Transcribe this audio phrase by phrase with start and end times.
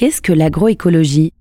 [0.00, 1.34] Qu'est-ce que l'agroécologie?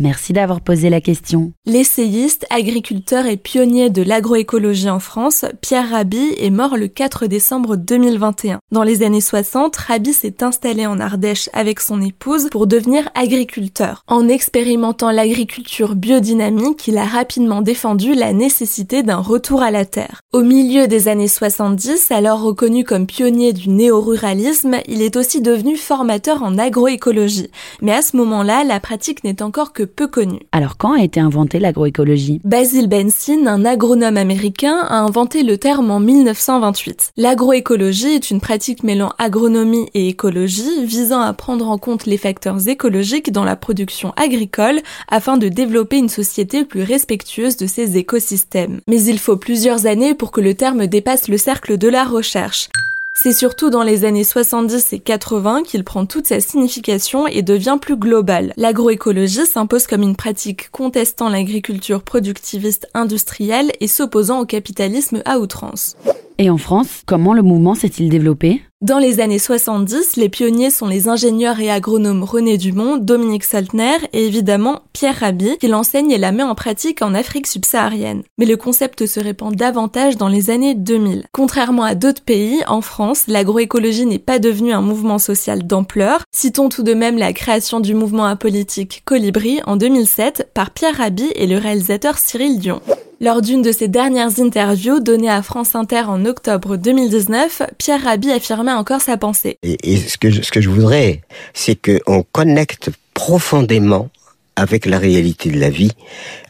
[0.00, 1.52] Merci d'avoir posé la question.
[1.66, 7.76] L'essayiste, agriculteur et pionnier de l'agroécologie en France, Pierre Rabhi, est mort le 4 décembre
[7.76, 8.60] 2021.
[8.72, 14.02] Dans les années 60, Rabhi s'est installé en Ardèche avec son épouse pour devenir agriculteur.
[14.06, 20.22] En expérimentant l'agriculture biodynamique, il a rapidement défendu la nécessité d'un retour à la terre.
[20.32, 25.76] Au milieu des années 70, alors reconnu comme pionnier du néo-ruralisme, il est aussi devenu
[25.76, 27.50] formateur en agroécologie.
[27.82, 30.40] Mais à ce moment-là, la pratique n'est encore que peu connu.
[30.52, 32.40] Alors quand a été inventée l'agroécologie?
[32.44, 37.12] Basil Benson, un agronome américain, a inventé le terme en 1928.
[37.16, 42.68] L'agroécologie est une pratique mêlant agronomie et écologie visant à prendre en compte les facteurs
[42.68, 48.80] écologiques dans la production agricole afin de développer une société plus respectueuse de ses écosystèmes.
[48.86, 52.68] Mais il faut plusieurs années pour que le terme dépasse le cercle de la recherche.
[53.12, 57.78] C'est surtout dans les années 70 et 80 qu'il prend toute sa signification et devient
[57.80, 58.52] plus global.
[58.56, 65.96] L'agroécologie s'impose comme une pratique contestant l'agriculture productiviste industrielle et s'opposant au capitalisme à outrance.
[66.42, 68.62] Et en France, comment le mouvement s'est-il développé?
[68.80, 73.98] Dans les années 70, les pionniers sont les ingénieurs et agronomes René Dumont, Dominique Saltner
[74.14, 78.22] et évidemment Pierre Rabhi, qui l'enseigne et la met en pratique en Afrique subsaharienne.
[78.38, 81.26] Mais le concept se répand davantage dans les années 2000.
[81.30, 86.22] Contrairement à d'autres pays, en France, l'agroécologie n'est pas devenue un mouvement social d'ampleur.
[86.34, 91.30] Citons tout de même la création du mouvement apolitique Colibri en 2007 par Pierre Rabhi
[91.34, 92.80] et le réalisateur Cyril Dion.
[93.22, 98.32] Lors d'une de ses dernières interviews données à France Inter en octobre 2019, Pierre Rabhi
[98.32, 99.58] affirmait encore sa pensée.
[99.62, 99.76] Et,
[100.18, 101.20] que je, ce que je voudrais,
[101.52, 104.08] c'est qu'on connecte profondément
[104.56, 105.92] avec la réalité de la vie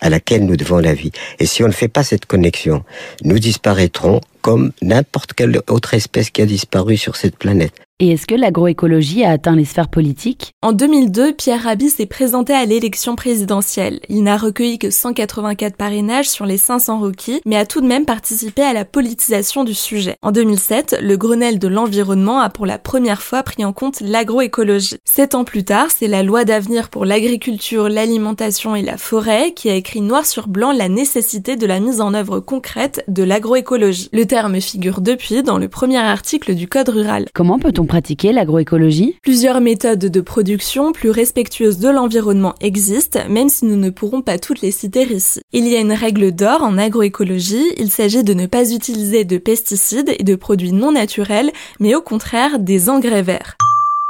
[0.01, 1.11] à laquelle nous devons la vie.
[1.41, 2.85] Et si on ne fait pas cette connexion,
[3.25, 7.75] nous disparaîtrons comme n'importe quelle autre espèce qui a disparu sur cette planète.
[8.03, 10.55] Et est-ce que l'agroécologie a atteint les sphères politiques?
[10.63, 14.01] En 2002, Pierre Rabhi s'est présenté à l'élection présidentielle.
[14.09, 18.07] Il n'a recueilli que 184 parrainages sur les 500 requis, mais a tout de même
[18.07, 20.17] participé à la politisation du sujet.
[20.23, 24.97] En 2007, le Grenelle de l'environnement a pour la première fois pris en compte l'agroécologie.
[25.05, 29.69] Sept ans plus tard, c'est la loi d'avenir pour l'agriculture, l'alimentation et la forêt qui
[29.69, 34.09] a écrit noir sur blanc la nécessité de la mise en œuvre concrète de l'agroécologie.
[34.15, 37.27] Le terme figure depuis dans le premier article du Code rural.
[37.35, 43.65] Comment peut-on pratiquer l'agroécologie Plusieurs méthodes de production plus respectueuses de l'environnement existent, même si
[43.65, 45.41] nous ne pourrons pas toutes les citer ici.
[45.53, 49.39] Il y a une règle d'or en agroécologie, il s'agit de ne pas utiliser de
[49.39, 53.57] pesticides et de produits non naturels, mais au contraire des engrais verts.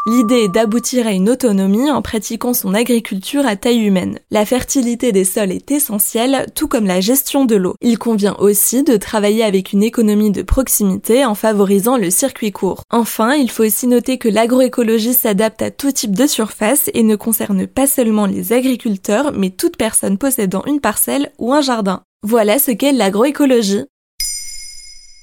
[0.07, 4.19] L'idée est d'aboutir à une autonomie en pratiquant son agriculture à taille humaine.
[4.31, 7.75] La fertilité des sols est essentielle, tout comme la gestion de l'eau.
[7.83, 12.83] Il convient aussi de travailler avec une économie de proximité en favorisant le circuit court.
[12.91, 17.17] Enfin, il faut aussi noter que l'agroécologie s'adapte à tout type de surface et ne
[17.17, 22.03] concerne pas seulement les agriculteurs, mais toute personne possédant une parcelle ou un jardin.
[22.23, 23.85] Voilà ce qu'est l'agroécologie.